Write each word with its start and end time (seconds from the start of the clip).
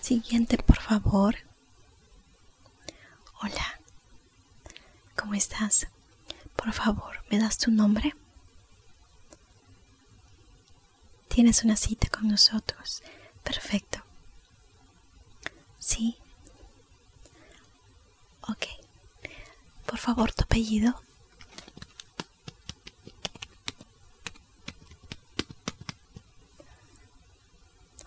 Siguiente, 0.00 0.56
por 0.58 0.76
favor. 0.80 1.36
Hola. 3.42 3.80
¿Cómo 5.16 5.34
estás? 5.34 5.86
Por 6.56 6.72
favor, 6.72 7.24
¿me 7.30 7.38
das 7.38 7.58
tu 7.58 7.70
nombre? 7.70 8.14
Tienes 11.28 11.64
una 11.64 11.76
cita 11.76 12.08
con 12.10 12.28
nosotros. 12.28 13.02
Perfecto. 13.42 14.02
¿Sí? 15.78 16.16
Ok. 18.42 18.66
Por 19.86 19.98
favor, 19.98 20.32
tu 20.32 20.44
apellido. 20.44 21.02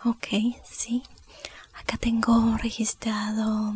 Ok, 0.07 0.27
sí. 0.63 1.03
Acá 1.73 1.97
tengo 1.97 2.55
registrado 2.57 3.75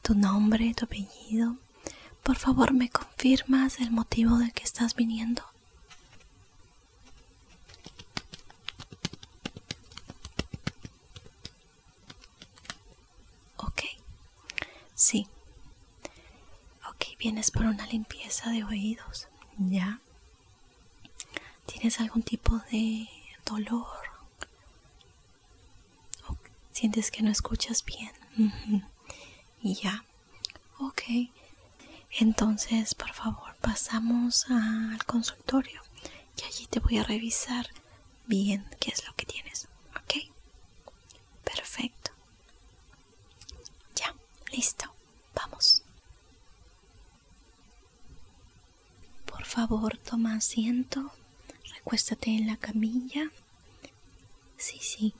tu 0.00 0.14
nombre, 0.14 0.72
tu 0.74 0.84
apellido. 0.84 1.56
Por 2.22 2.36
favor, 2.36 2.72
¿me 2.72 2.88
confirmas 2.88 3.80
el 3.80 3.90
motivo 3.90 4.38
del 4.38 4.52
que 4.52 4.62
estás 4.62 4.94
viniendo? 4.94 5.42
Ok, 13.56 13.82
sí. 14.94 15.26
Ok, 16.88 17.18
vienes 17.18 17.50
por 17.50 17.64
una 17.66 17.86
limpieza 17.86 18.50
de 18.50 18.62
oídos. 18.62 19.26
¿Ya? 19.58 20.00
¿Tienes 21.66 21.98
algún 22.00 22.22
tipo 22.22 22.58
de 22.70 23.08
dolor? 23.44 24.01
Sientes 26.72 27.10
que 27.10 27.22
no 27.22 27.30
escuchas 27.30 27.84
bien. 27.84 28.12
Y 29.62 29.74
ya. 29.74 30.04
Ok. 30.78 31.02
Entonces, 32.18 32.94
por 32.94 33.12
favor, 33.12 33.54
pasamos 33.60 34.46
al 34.50 35.04
consultorio. 35.06 35.82
Y 36.40 36.44
allí 36.44 36.66
te 36.66 36.80
voy 36.80 36.98
a 36.98 37.04
revisar 37.04 37.68
bien 38.26 38.66
qué 38.80 38.90
es 38.90 39.06
lo 39.06 39.14
que 39.14 39.26
tienes. 39.26 39.68
Ok. 39.96 40.30
Perfecto. 41.44 42.10
Ya. 43.94 44.14
Listo. 44.52 44.92
Vamos. 45.34 45.82
Por 49.26 49.44
favor, 49.44 49.96
toma 49.98 50.34
asiento. 50.36 51.12
Recuéstate 51.74 52.30
en 52.30 52.46
la 52.46 52.56
camilla. 52.56 53.30
Sí, 54.56 54.78
sí. 54.80 55.14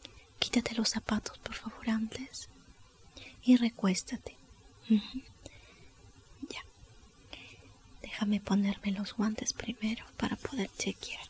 Quítate 0.53 0.75
los 0.75 0.91
zapatos, 0.91 1.39
por 1.39 1.55
favor, 1.55 1.89
antes. 1.89 2.51
Y 3.43 3.57
recuéstate. 3.57 4.37
Ya. 4.91 6.63
Déjame 8.03 8.39
ponerme 8.39 8.93
los 8.93 9.15
guantes 9.15 9.55
primero 9.55 10.05
para 10.19 10.37
poder 10.37 10.69
chequear. 10.77 11.25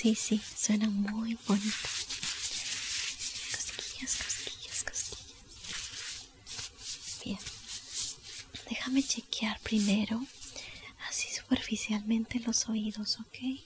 Sí, 0.00 0.14
sí, 0.14 0.40
suena 0.56 0.88
muy 0.88 1.36
bonito. 1.46 1.76
Cosquillas, 3.52 4.16
cosquillas, 4.16 4.82
cosquillas. 4.82 5.34
Bien. 7.22 7.38
Déjame 8.70 9.02
chequear 9.02 9.60
primero, 9.60 10.24
así 11.06 11.28
superficialmente 11.34 12.40
los 12.40 12.66
oídos, 12.70 13.18
¿ok? 13.20 13.60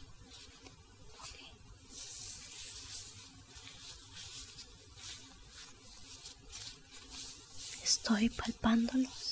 Estoy 7.85 8.29
palpándolos. 8.31 9.24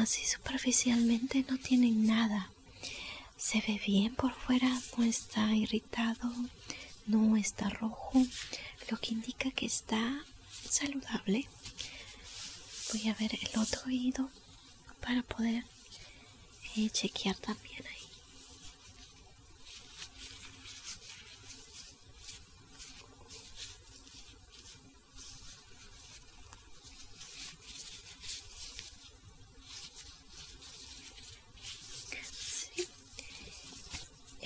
Así 0.00 0.24
superficialmente 0.24 1.44
no 1.48 1.58
tienen 1.58 2.06
nada. 2.06 2.50
Se 3.36 3.60
ve 3.60 3.80
bien 3.86 4.14
por 4.14 4.32
fuera, 4.34 4.68
no 4.96 5.04
está 5.04 5.54
irritado, 5.54 6.30
no 7.06 7.36
está 7.36 7.68
rojo, 7.70 8.24
lo 8.90 8.98
que 8.98 9.12
indica 9.12 9.50
que 9.50 9.66
está 9.66 10.24
saludable. 10.68 11.48
Voy 12.92 13.08
a 13.08 13.14
ver 13.14 13.38
el 13.40 13.60
otro 13.60 13.82
oído 13.86 14.30
para 15.00 15.22
poder 15.22 15.64
eh, 16.76 16.90
chequear 16.90 17.36
también 17.36 17.86
ahí. 17.86 17.99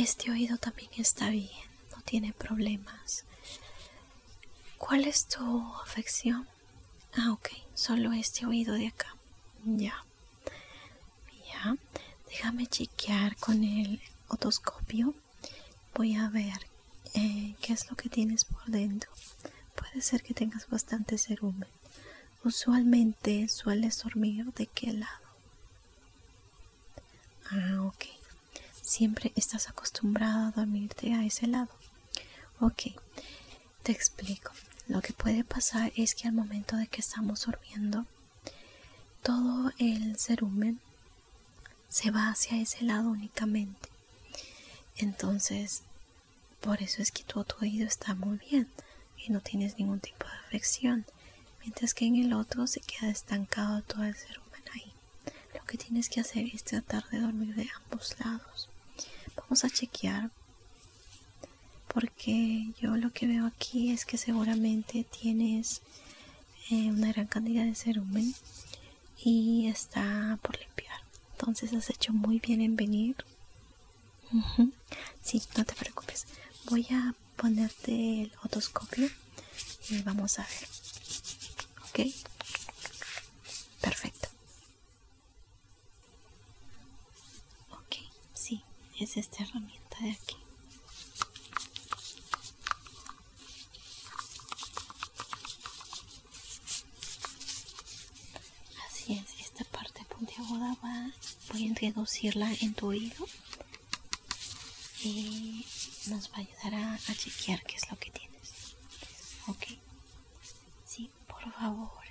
Este 0.05 0.31
oído 0.31 0.59
también 0.59 0.91
está 0.99 1.31
bien, 1.31 1.49
no 1.97 2.03
tiene 2.03 2.35
problemas. 2.35 3.25
¿Cuál 4.77 5.07
es 5.07 5.27
tu 5.27 5.75
afección? 5.83 6.47
Ah, 7.17 7.33
ok, 7.33 7.49
solo 7.73 8.13
este 8.13 8.45
oído 8.45 8.75
de 8.75 8.89
acá. 8.89 9.17
Ya. 9.65 10.05
Ya. 11.49 11.77
Déjame 12.29 12.67
chequear 12.67 13.35
con 13.37 13.65
el 13.65 14.03
otoscopio. 14.29 15.15
Voy 15.95 16.17
a 16.17 16.29
ver 16.29 16.67
eh, 17.15 17.55
qué 17.63 17.73
es 17.73 17.89
lo 17.89 17.97
que 17.97 18.11
tienes 18.11 18.45
por 18.45 18.67
dentro. 18.67 19.11
Puede 19.75 20.03
ser 20.03 20.23
que 20.23 20.35
tengas 20.35 20.69
bastante 20.69 21.17
cerumen. 21.17 21.71
Usualmente 22.45 23.49
sueles 23.49 24.03
dormir 24.03 24.53
de 24.53 24.67
qué 24.67 24.93
lado. 24.93 25.29
Ah, 27.51 27.81
ok. 27.87 28.24
Siempre 28.85 29.33
estás 29.35 29.71
acostumbrada 29.71 30.49
a 30.49 30.51
dormirte 30.51 31.15
a 31.15 31.25
ese 31.25 31.47
lado. 31.47 31.71
Ok, 32.61 32.83
te 33.83 33.93
explico. 33.93 34.53
Lo 34.89 35.01
que 35.01 35.15
puede 35.15 35.43
pasar 35.43 35.91
es 35.97 36.15
que 36.15 36.29
al 36.29 36.35
momento 36.35 36.77
de 36.77 36.87
que 36.87 37.01
estamos 37.01 37.47
durmiendo, 37.47 38.05
todo 39.23 39.73
el 39.79 40.19
cerumen 40.19 40.81
se 41.89 42.11
va 42.11 42.29
hacia 42.29 42.61
ese 42.61 42.85
lado 42.85 43.09
únicamente. 43.09 43.89
Entonces, 44.99 45.83
por 46.61 46.83
eso 46.83 47.01
es 47.01 47.11
que 47.11 47.25
tu, 47.25 47.43
oído 47.63 47.87
está 47.87 48.15
muy 48.15 48.37
bien 48.37 48.69
y 49.17 49.31
no 49.31 49.41
tienes 49.41 49.79
ningún 49.79 50.01
tipo 50.01 50.27
de 50.27 50.37
afección, 50.47 51.07
mientras 51.61 51.95
que 51.95 52.05
en 52.05 52.17
el 52.17 52.35
otro 52.35 52.67
se 52.67 52.81
queda 52.81 53.11
estancado 53.11 53.81
todo 53.81 54.05
el 54.05 54.15
cerumen 54.15 54.63
ahí. 54.75 54.93
Lo 55.55 55.65
que 55.65 55.79
tienes 55.79 56.11
que 56.11 56.21
hacer 56.21 56.47
es 56.53 56.65
tratar 56.65 57.09
de 57.09 57.21
dormir 57.21 57.55
de 57.55 57.71
ambos 57.83 58.15
lados. 58.21 58.69
Vamos 59.37 59.65
a 59.65 59.71
chequear 59.71 60.31
porque 61.89 62.73
yo 62.81 62.97
lo 62.97 63.13
que 63.13 63.27
veo 63.27 63.47
aquí 63.47 63.93
es 63.93 64.05
que 64.05 64.19
seguramente 64.19 65.05
tienes 65.05 65.81
eh, 66.71 66.91
una 66.91 67.13
gran 67.13 67.27
cantidad 67.27 67.65
de 67.65 67.75
cerumen 67.75 68.35
y 69.23 69.69
está 69.69 70.39
por 70.43 70.59
limpiar. 70.59 71.01
Entonces 71.33 71.73
has 71.73 71.91
hecho 71.91 72.13
muy 72.13 72.41
bien 72.41 72.61
en 72.61 72.77
venir. 72.77 73.17
Sí, 75.23 75.41
no 75.57 75.65
te 75.65 75.75
preocupes. 75.75 76.27
Voy 76.69 76.87
a 76.91 77.15
ponerte 77.37 78.23
el 78.23 78.33
otoscopio 78.43 79.09
y 79.89 80.03
vamos 80.03 80.39
a 80.39 80.43
ver. 80.43 80.69
¿Ok? 81.89 82.15
Perfecto. 83.81 84.29
Ok, 87.71 87.97
sí, 88.35 88.63
es 89.05 89.17
esta 89.19 89.43
herramienta 89.45 89.99
de 90.01 90.11
aquí. 90.13 90.37
Así 98.87 99.13
es, 99.13 99.41
esta 99.41 99.65
parte 99.65 100.05
puntiaguda 100.07 100.75
va, 100.83 101.11
voy 101.53 101.63
a 101.65 101.67
introducirla 101.67 102.51
en 102.63 102.75
tu 102.75 102.87
oído 102.89 103.27
y 105.03 105.67
nos 106.07 106.31
va 106.31 106.37
a 106.37 106.41
ayudar 106.41 106.75
a, 106.75 107.15
chequear 107.15 107.63
qué 107.65 107.77
es 107.77 107.91
lo 107.91 107.99
que 107.99 108.11
tienes. 108.11 108.75
Ok, 109.49 109.65
sí, 110.87 111.11
por 111.27 111.53
favor, 111.53 112.03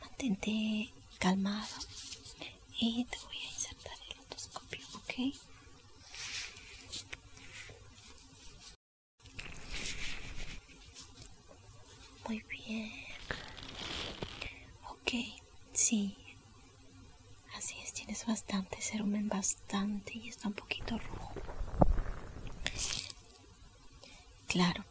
mantente 0.00 0.90
calmado 1.18 1.76
y 2.80 3.04
te 3.04 3.18
voy 3.26 3.38
a 3.38 3.50
insertar 3.52 3.96
el 4.10 4.18
otoscopio, 4.20 4.86
ok. 4.94 5.34
Muy 12.28 12.42
bien. 12.48 12.90
Ok, 14.90 15.10
sí. 15.72 16.16
Así 17.56 17.74
es, 17.82 17.92
tienes 17.92 18.26
bastante 18.26 18.80
cerumen, 18.80 19.28
y 20.12 20.28
está 20.28 20.48
un 20.48 20.54
poquito 20.54 20.98
rojo. 20.98 21.32
Claro, 24.48 24.84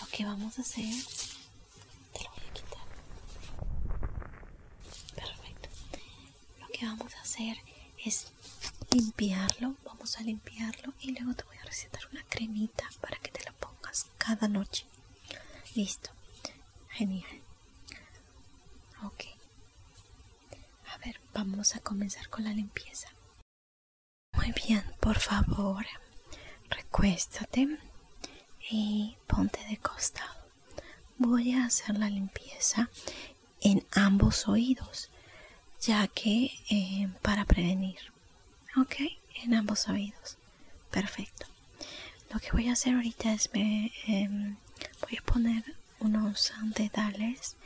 lo 0.00 0.06
que 0.08 0.24
vamos 0.24 0.58
a 0.58 0.62
hacer, 0.62 0.84
te 2.12 2.24
lo 2.24 2.30
voy 2.30 2.44
a 2.48 2.52
quitar. 2.52 2.86
Perfecto. 5.14 5.68
Lo 6.60 6.66
que 6.68 6.84
vamos 6.86 7.14
a 7.14 7.20
hacer 7.22 7.58
es 8.04 8.28
limpiarlo, 8.90 9.76
vamos 9.84 10.16
a 10.16 10.22
limpiarlo 10.22 10.92
y 11.00 11.12
luego 11.12 11.34
te 11.34 11.44
voy 11.44 11.56
a 11.58 11.64
recetar 11.64 12.02
una 12.10 12.24
cremita 12.24 12.88
para 13.00 13.18
que 13.18 13.30
te 13.30 13.44
la 13.44 13.52
pongas 13.52 14.06
cada 14.18 14.48
noche. 14.48 14.86
Listo. 15.74 16.10
Genial. 16.90 17.40
Ok. 19.04 19.24
A 20.92 20.98
ver, 20.98 21.20
vamos 21.32 21.74
a 21.76 21.80
comenzar 21.80 22.28
con 22.28 22.44
la 22.44 22.52
limpieza. 22.52 23.08
Por 25.00 25.18
favor, 25.18 25.84
recuéstate 26.68 27.76
y 28.70 29.16
ponte 29.26 29.58
de 29.66 29.78
costado. 29.78 30.30
Voy 31.18 31.54
a 31.54 31.64
hacer 31.64 31.98
la 31.98 32.08
limpieza 32.08 32.88
en 33.60 33.84
ambos 33.90 34.46
oídos, 34.46 35.10
ya 35.80 36.06
que 36.06 36.52
eh, 36.70 37.08
para 37.20 37.44
prevenir. 37.46 37.98
Ok, 38.76 38.94
en 39.42 39.54
ambos 39.54 39.88
oídos. 39.88 40.36
Perfecto. 40.92 41.46
Lo 42.32 42.38
que 42.38 42.52
voy 42.52 42.68
a 42.68 42.74
hacer 42.74 42.94
ahorita 42.94 43.32
es 43.32 43.50
me 43.52 43.90
em, 44.06 44.56
voy 45.00 45.18
a 45.18 45.22
poner 45.22 45.64
unos 45.98 46.52
dedales 46.76 47.56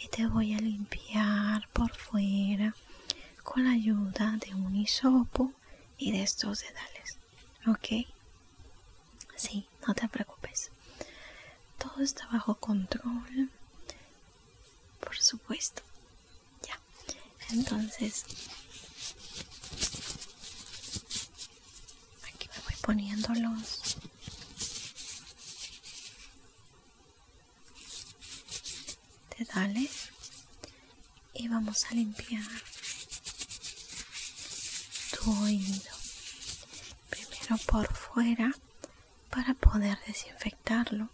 y 0.00 0.06
te 0.06 0.28
voy 0.28 0.54
a 0.54 0.58
limpiar 0.58 1.68
por 1.72 1.90
fuera 1.96 2.76
con 3.42 3.64
la 3.64 3.72
ayuda 3.72 4.36
de 4.38 4.54
un 4.54 4.76
hisopo 4.76 5.52
y 6.04 6.12
de 6.12 6.22
estos 6.22 6.60
dedales. 6.60 7.16
¿Ok? 7.66 8.06
Sí, 9.36 9.66
no 9.86 9.94
te 9.94 10.06
preocupes. 10.06 10.70
Todo 11.78 12.02
está 12.02 12.26
bajo 12.26 12.56
control. 12.56 13.50
Por 15.00 15.16
supuesto. 15.16 15.82
Ya. 16.68 16.78
Entonces, 17.54 18.26
aquí 22.34 22.50
me 22.54 22.64
voy 22.64 22.74
poniendo 22.82 23.28
los 23.40 23.96
dedales 29.38 30.10
y 31.32 31.48
vamos 31.48 31.82
a 31.86 31.94
limpiar 31.94 32.44
tu 35.18 35.32
oído 35.42 35.93
por 37.66 37.86
fuera 37.92 38.52
para 39.30 39.54
poder 39.54 39.98
desinfectarlo. 40.06 41.08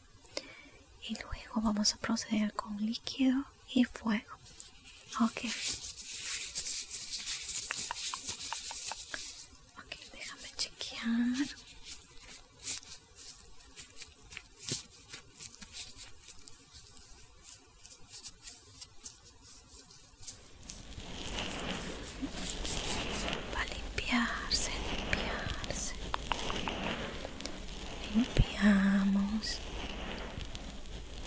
Y 1.08 1.14
luego 1.14 1.60
vamos 1.60 1.94
a 1.94 1.98
proceder 1.98 2.52
con 2.54 2.76
líquido 2.84 3.44
y 3.74 3.84
fuego. 3.84 4.38
Ok 5.20 5.42
déjame 10.12 10.48
chequear 10.56 11.46
Va 23.54 23.60
a 23.60 23.64
limpiarse, 23.74 24.70
limpiarse. 24.90 25.94
Limpiamos 28.14 29.58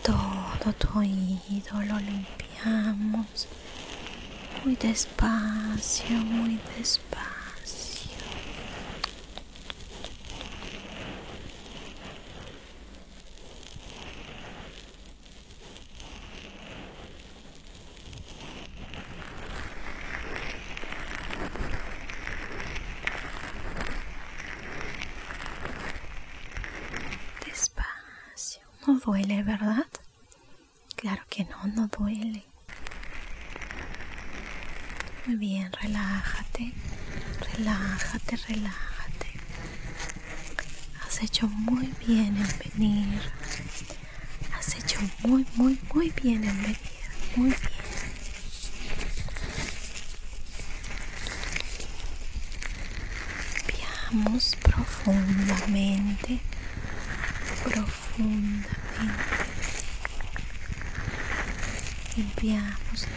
todo 0.03 0.73
tu 0.73 0.99
oído, 0.99 1.81
lo 1.81 1.99
limpiamos 1.99 3.47
muy 4.63 4.75
despacio, 4.75 6.15
muy 6.17 6.59
despacio. 6.77 7.13
Despacio. 27.45 28.61
No 28.87 28.92
duele, 29.03 29.43
¿verdad? 29.43 29.85
Claro 30.95 31.21
que 31.29 31.43
no, 31.45 31.67
no 31.75 31.87
duele. 31.87 32.43
Muy 35.25 35.35
bien, 35.35 35.71
relájate, 35.73 36.73
relájate, 37.53 38.37
relájate. 38.47 39.27
Has 41.05 41.21
hecho 41.21 41.47
muy 41.47 41.93
bien 42.05 42.37
en 42.37 42.71
venir. 42.71 43.21
Has 44.57 44.75
hecho 44.75 44.99
muy, 45.23 45.45
muy, 45.55 45.79
muy 45.93 46.09
bien 46.21 46.43
en 46.43 46.61
venir. 46.61 46.77
Muy 47.35 47.49
bien. 47.49 47.59
Limpiamos 54.11 54.55
profundamente, 54.61 56.39
profundamente. 57.63 58.82
Limpiamos, 62.43 63.07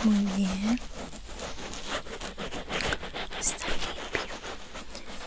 Muy 0.06 0.24
bien. 0.36 0.80
Está 3.40 3.66
limpio. 3.66 4.34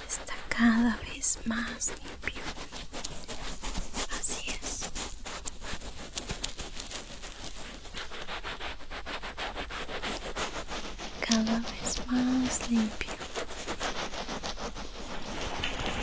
Está 0.08 0.34
cada 0.48 0.98
vez 1.02 1.38
más 1.44 1.90
limpio. 2.02 2.44
Así 4.18 4.50
es. 4.50 4.90
Cada 11.28 11.60
vez 11.60 12.08
más 12.08 12.70
limpio. 12.70 13.10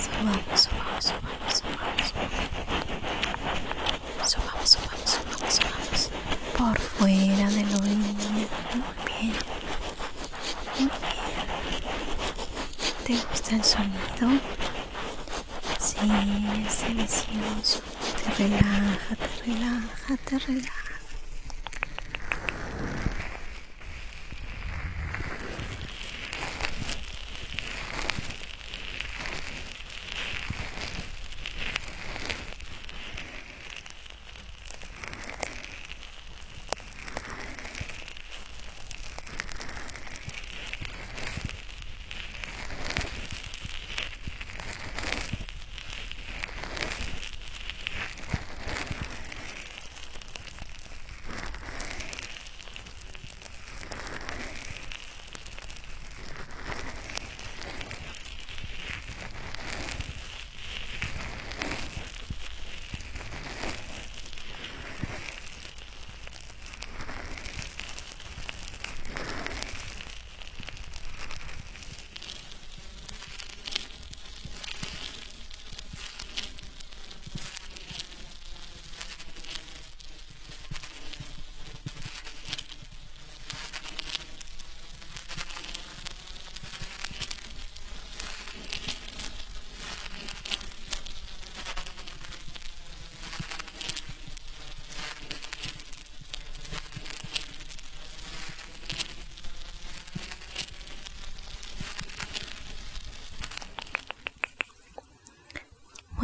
Subamos, 0.05 0.61
subamos, 0.61 1.05
subamos, 1.05 1.55
subamos. 1.55 2.13
Subamos, 4.27 4.71
subamos, 4.71 5.11
subamos, 5.11 5.55
subamos. 5.55 6.11
Por 6.59 6.79
fuera 6.81 7.49
del 7.51 7.75
oído. 7.75 7.97
Muy 7.97 8.15
bien. 8.15 8.49
Muy 8.75 8.95
bien. 9.07 9.37
¿Te 13.07 13.15
gusta 13.15 13.57
el 13.57 13.65
sonido? 13.65 14.41
Sí, 15.81 15.97
es 16.67 16.81
delicioso. 16.83 17.81
Te 18.37 18.43
relaja, 18.43 19.17
te 19.17 19.43
relaja, 19.47 20.17
te 20.25 20.39
relaja. 20.39 20.86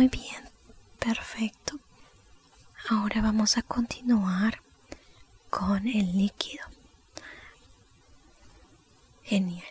Muy 0.02 0.08
bien, 0.08 0.42
perfecto. 0.98 1.78
Ahora 2.88 3.22
vamos 3.22 3.56
a 3.56 3.62
continuar 3.62 4.60
con 5.48 5.86
el 5.86 6.18
líquido. 6.18 6.64
Genial. 9.22 9.64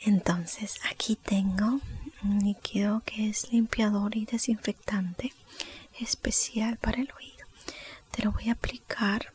Entonces 0.00 0.80
aquí 0.90 1.16
tengo 1.16 1.78
un 2.22 2.38
líquido 2.42 3.02
que 3.04 3.28
es 3.28 3.52
limpiador 3.52 4.16
y 4.16 4.24
desinfectante 4.24 5.34
especial 6.00 6.78
para 6.78 7.02
el 7.02 7.12
oído. 7.12 7.46
Te 8.12 8.22
lo 8.22 8.32
voy 8.32 8.48
a 8.48 8.52
aplicar 8.52 9.34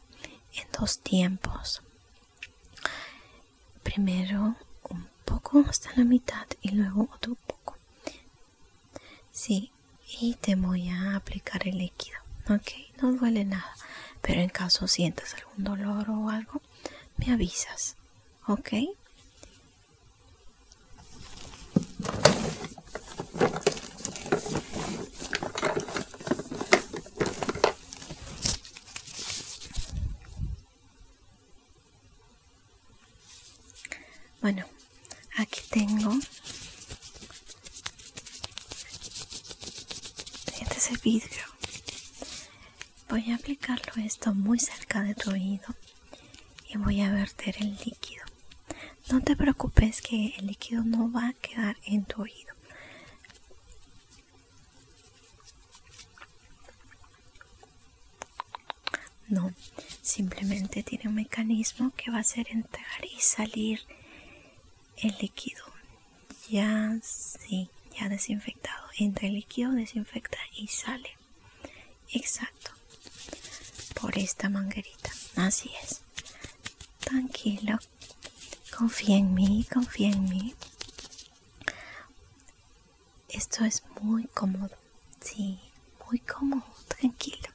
en 0.55 0.67
dos 0.71 1.01
tiempos. 1.01 1.83
Primero 3.83 4.55
un 4.89 5.07
poco 5.23 5.63
hasta 5.69 5.91
la 5.97 6.03
mitad 6.03 6.47
y 6.63 6.71
luego 6.71 7.07
otro 7.13 7.35
poco. 7.35 7.77
Sí, 9.31 9.71
y 10.19 10.35
te 10.35 10.55
voy 10.55 10.89
a 10.89 11.15
aplicar 11.15 11.67
el 11.67 11.77
líquido. 11.77 12.17
Ok, 12.49 12.71
no 13.01 13.13
duele 13.13 13.45
nada, 13.45 13.73
pero 14.21 14.41
en 14.41 14.49
caso 14.49 14.87
sientas 14.87 15.33
algún 15.35 15.63
dolor 15.63 16.09
o 16.09 16.29
algo, 16.29 16.61
me 17.17 17.31
avisas. 17.33 17.95
Ok. 18.47 18.73
Bueno, 34.41 34.65
aquí 35.37 35.61
tengo 35.69 36.13
este 40.59 40.77
es 40.77 40.89
el 40.90 40.90
vidrio. 41.03 41.43
Voy 43.09 43.31
a 43.31 43.35
aplicarlo 43.35 43.93
esto 44.03 44.33
muy 44.33 44.59
cerca 44.59 45.01
de 45.01 45.15
tu 45.15 45.31
oído 45.31 45.67
y 46.69 46.77
voy 46.77 47.01
a 47.01 47.11
verter 47.11 47.55
el 47.59 47.75
líquido. 47.83 48.23
No 49.11 49.21
te 49.21 49.35
preocupes 49.35 50.01
que 50.01 50.33
el 50.37 50.47
líquido 50.47 50.83
no 50.83 51.11
va 51.11 51.29
a 51.29 51.33
quedar 51.33 51.75
en 51.85 52.05
tu 52.05 52.21
oído. 52.21 52.53
No, 59.27 59.53
simplemente 60.01 60.83
tiene 60.83 61.07
un 61.07 61.15
mecanismo 61.15 61.91
que 61.95 62.11
va 62.11 62.17
a 62.17 62.21
hacer 62.21 62.47
entrar 62.49 63.05
y 63.05 63.19
salir 63.19 63.81
el 64.97 65.15
líquido. 65.21 65.63
Ya 66.49 66.97
sí, 67.01 67.69
desinfectado. 68.09 68.87
Entra 68.97 69.27
el 69.27 69.33
líquido, 69.35 69.71
desinfecta 69.71 70.37
y 70.53 70.67
sale. 70.67 71.09
Exacto. 72.09 72.71
Por 73.99 74.17
esta 74.17 74.49
manguerita. 74.49 75.11
Así 75.35 75.71
es. 75.83 76.01
Tranquilo. 76.99 77.77
Confía 78.77 79.17
en 79.17 79.33
mí, 79.33 79.65
confía 79.71 80.09
en 80.09 80.23
mí. 80.23 80.55
Esto 83.29 83.63
es 83.65 83.83
muy 84.01 84.25
cómodo. 84.27 84.75
Sí, 85.21 85.59
muy 86.07 86.19
cómodo. 86.19 86.65
Tranquilo. 86.87 87.49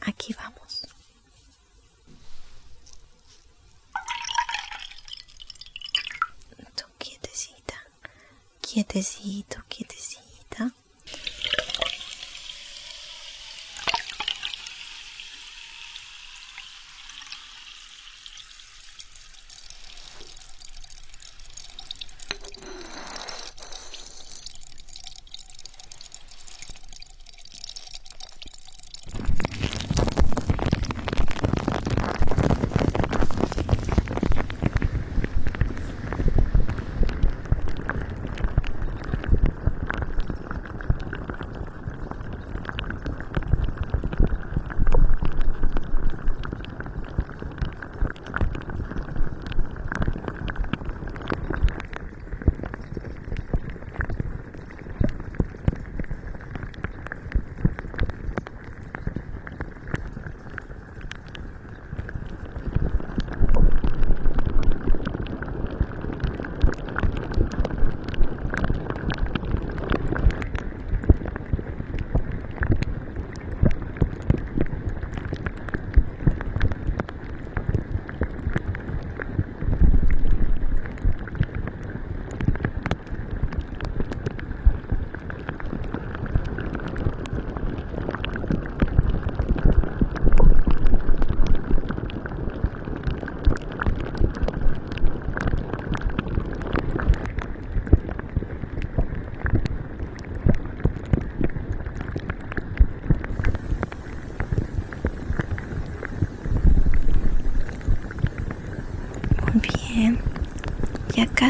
Aquí 0.00 0.34
vamos. 0.34 0.63
Quietecito, 8.74 9.62
quietecita. 9.68 10.23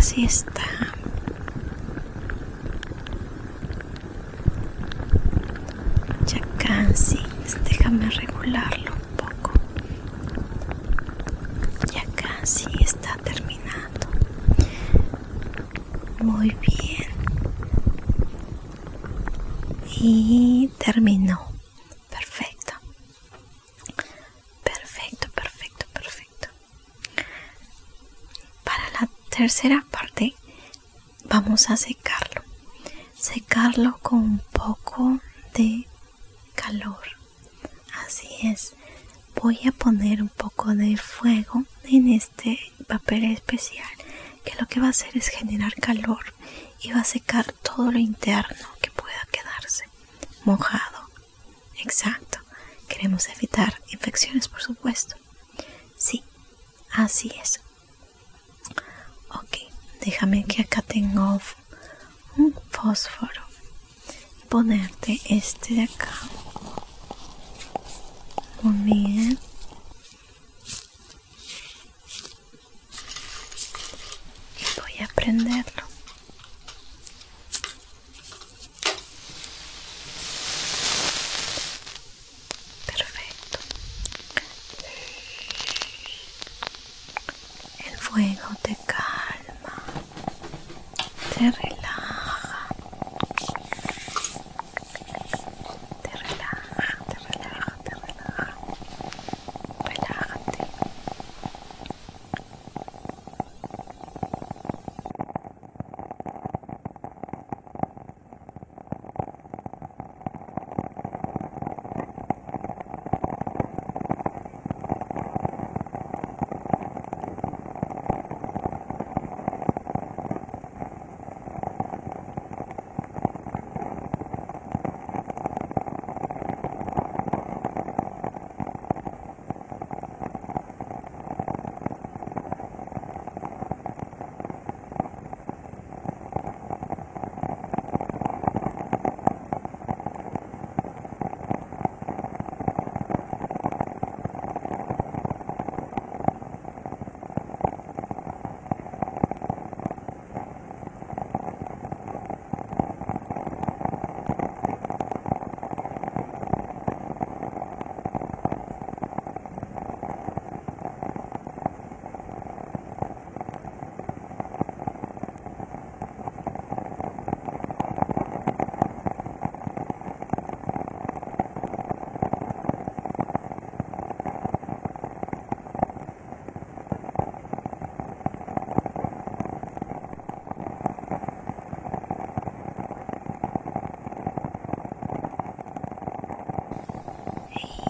Casi 0.05 0.25
está. 0.27 0.63
Ya 6.27 6.41
casi. 6.59 7.23
Déjame 7.65 8.11
regularlo 8.11 8.93
un 8.93 9.17
poco. 9.17 9.53
Ya 11.91 12.05
casi 12.15 12.67
está 12.83 13.17
terminando. 13.25 14.07
Muy 16.19 16.51
bien. 16.61 17.09
Y 20.03 20.71
terminó. 20.85 21.41
Perfecto. 22.11 22.75
Perfecto, 24.63 25.29
perfecto, 25.35 25.87
perfecto. 25.95 26.49
Para 28.65 28.85
la 29.01 29.09
tercera 29.31 29.85
vamos 31.41 31.69
a 31.69 31.77
secarlo. 31.77 32.43
Secarlo 33.19 33.99
con 34.01 34.19
un 34.21 34.39
poco 34.53 35.19
de 35.53 35.89
calor. 36.55 37.03
Así 38.07 38.29
es. 38.45 38.75
Voy 39.43 39.59
a 39.67 39.73
poner 39.73 40.23
un 40.23 40.29
poco 40.29 40.77
de 40.77 40.97
fuego 40.97 41.65
en 41.83 42.13
este 42.13 42.61
papel 42.87 43.25
especial 43.25 43.89
que 44.45 44.55
lo 44.61 44.69
que 44.69 44.79
va 44.79 44.87
a 44.87 44.91
hacer 44.91 45.11
es 45.17 45.27
generar 45.27 45.75
calor 45.75 46.25
y 46.81 46.93
va 46.93 47.01
a 47.01 47.05
secar 47.05 47.51
todo 47.51 47.91
lo 47.91 47.99
interno 47.99 48.69
que 48.81 48.93
pueda 48.93 49.27
quedarse 49.33 49.87
mojado. 50.45 51.11
Exacto. 51.79 52.39
Queremos 52.89 53.29
evitar 53.29 53.83
infecciones, 53.91 54.47
por 54.47 54.63
supuesto. 54.63 55.17
Sí, 55.97 56.23
así 56.93 57.33
es. 57.43 57.64
Déjame 60.05 60.45
que 60.45 60.61
acá 60.63 60.83
tengo 60.83 61.41
un 62.37 62.55
fósforo. 62.71 63.43
Ponerte 64.51 65.19
este 65.31 65.75
de 65.75 65.85
acá. 65.85 66.13
Muy 68.63 68.93
bien. 68.93 69.39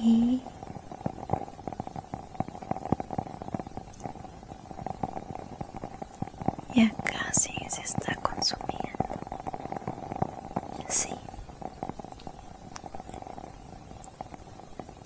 Y 0.07 0.43
ya 6.75 6.91
casi 7.05 7.55
se 7.71 7.81
está 7.81 8.15
consumiendo. 8.17 8.83
Sí. 10.89 11.09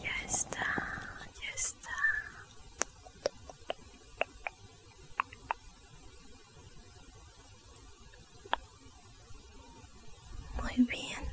Ya 0.03 0.11
está, 0.27 0.67
ya 1.41 1.51
está. 1.55 1.91
Muy 10.61 10.75
bien. 10.87 11.25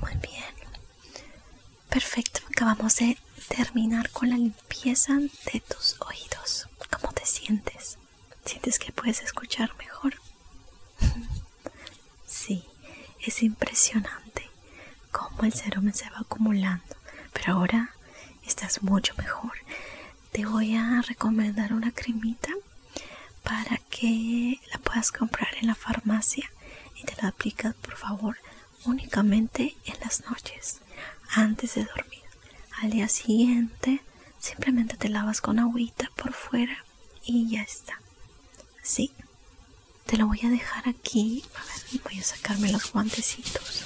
Muy 0.00 0.14
bien. 0.16 0.54
Perfecto. 1.96 2.42
Acabamos 2.50 2.96
de 2.96 3.16
terminar 3.48 4.10
con 4.10 4.28
la 4.28 4.36
limpieza 4.36 5.14
de 5.14 5.60
tus 5.60 5.96
oídos. 6.02 6.68
¿Cómo 6.90 7.14
te 7.14 7.24
sientes? 7.24 7.96
¿Sientes 8.44 8.78
que 8.78 8.92
puedes 8.92 9.22
escuchar 9.22 9.74
mejor? 9.78 10.16
Sí, 12.26 12.64
es 13.22 13.42
impresionante 13.42 14.50
cómo 15.10 15.44
el 15.44 15.54
serum 15.54 15.90
se 15.94 16.10
va 16.10 16.18
acumulando. 16.18 16.94
Pero 17.32 17.54
ahora 17.54 17.94
estás 18.46 18.82
mucho 18.82 19.14
mejor. 19.16 19.54
Te 20.32 20.44
voy 20.44 20.76
a 20.76 21.00
recomendar 21.00 21.72
una 21.72 21.92
cremita 21.92 22.50
para 23.42 23.78
que 23.88 24.60
la 24.70 24.78
puedas 24.80 25.12
comprar 25.12 25.54
en 25.62 25.68
la 25.68 25.74
farmacia 25.74 26.52
y 26.96 27.04
te 27.04 27.16
la 27.22 27.28
aplicas 27.28 27.74
por 27.76 27.96
favor 27.96 28.36
únicamente 28.84 29.74
en 29.86 29.98
las 30.00 30.26
noches 30.28 30.82
antes 31.30 31.74
de 31.74 31.84
dormir. 31.84 32.22
Al 32.82 32.90
día 32.90 33.08
siguiente 33.08 34.02
simplemente 34.38 34.96
te 34.96 35.08
lavas 35.08 35.40
con 35.40 35.58
agüita 35.58 36.10
por 36.16 36.32
fuera 36.32 36.84
y 37.24 37.48
ya 37.50 37.62
está. 37.62 38.00
Sí, 38.82 39.10
te 40.06 40.16
lo 40.16 40.26
voy 40.26 40.40
a 40.44 40.50
dejar 40.50 40.88
aquí. 40.88 41.42
A 41.54 41.64
ver, 41.64 42.00
voy 42.04 42.18
a 42.20 42.22
sacarme 42.22 42.70
los 42.70 42.92
guantecitos. 42.92 43.82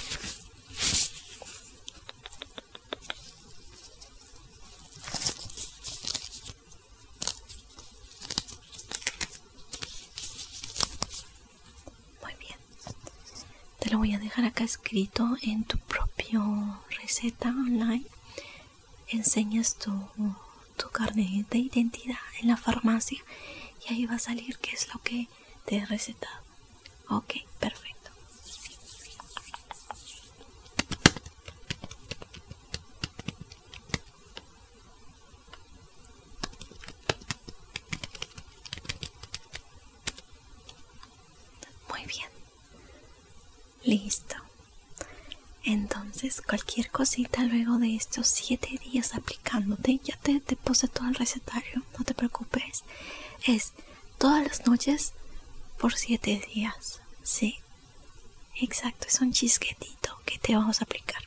Muy 12.21 12.33
bien. 12.39 12.57
Te 13.79 13.89
lo 13.89 13.97
voy 13.97 14.13
a 14.13 14.19
dejar 14.19 14.45
acá 14.45 14.63
escrito 14.63 15.35
en 15.41 15.63
tu 15.63 15.77
propio 15.79 16.81
receta 17.11 17.49
online, 17.49 18.05
enseñas 19.09 19.75
tu, 19.75 19.91
tu 20.77 20.89
carnet 20.91 21.45
de 21.49 21.57
identidad 21.57 22.15
en 22.39 22.47
la 22.47 22.55
farmacia 22.55 23.21
y 23.85 23.91
ahí 23.93 24.05
va 24.05 24.15
a 24.15 24.19
salir 24.19 24.57
qué 24.59 24.71
es 24.71 24.87
lo 24.93 25.01
que 25.01 25.27
te 25.65 25.75
he 25.75 25.85
recetado. 25.85 26.39
Ok, 27.09 27.33
perfecto. 27.59 28.11
Muy 41.89 42.05
bien. 42.05 42.29
Listo. 43.83 44.50
Entonces, 45.63 46.41
cualquier 46.41 46.89
cosita 46.89 47.43
luego 47.43 47.77
de 47.77 47.95
estos 47.95 48.27
siete 48.27 48.79
días 48.83 49.13
aplicándote, 49.13 49.99
ya 50.03 50.17
te, 50.17 50.39
te 50.39 50.55
puse 50.55 50.87
todo 50.87 51.07
el 51.07 51.15
recetario, 51.15 51.83
no 51.97 52.03
te 52.03 52.15
preocupes. 52.15 52.83
Es 53.45 53.73
todas 54.17 54.43
las 54.43 54.65
noches 54.65 55.13
por 55.77 55.93
siete 55.93 56.41
días. 56.53 57.01
Sí, 57.23 57.59
exacto, 58.55 59.07
es 59.07 59.21
un 59.21 59.33
chisquetito 59.33 60.17
que 60.25 60.39
te 60.39 60.55
vamos 60.55 60.81
a 60.81 60.85
aplicar. 60.85 61.21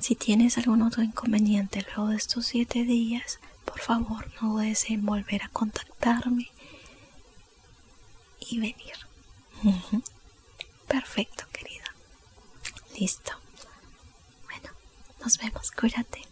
Si 0.00 0.14
tienes 0.16 0.58
algún 0.58 0.82
otro 0.82 1.02
inconveniente 1.02 1.82
luego 1.86 2.08
de 2.08 2.16
estos 2.16 2.46
siete 2.46 2.84
días, 2.84 3.38
por 3.64 3.80
favor 3.80 4.30
no 4.40 4.54
dudes 4.54 4.90
en 4.90 5.04
volver 5.06 5.42
a 5.42 5.48
contactarme 5.48 6.50
y 8.40 8.58
venir. 8.58 8.94
Perfecto, 10.94 11.44
querida. 11.52 11.92
Listo. 12.96 13.32
Bueno, 14.44 14.70
nos 15.20 15.36
vemos. 15.38 15.72
Cuídate. 15.72 16.22